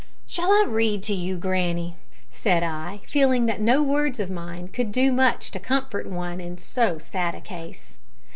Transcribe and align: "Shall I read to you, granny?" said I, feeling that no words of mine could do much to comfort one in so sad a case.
"Shall 0.25 0.49
I 0.49 0.65
read 0.67 1.03
to 1.03 1.13
you, 1.13 1.37
granny?" 1.37 1.95
said 2.31 2.63
I, 2.63 3.01
feeling 3.07 3.45
that 3.45 3.61
no 3.61 3.83
words 3.83 4.19
of 4.19 4.31
mine 4.31 4.69
could 4.69 4.91
do 4.91 5.11
much 5.11 5.51
to 5.51 5.59
comfort 5.59 6.07
one 6.07 6.41
in 6.41 6.57
so 6.57 6.97
sad 6.97 7.35
a 7.35 7.39
case. 7.41 7.99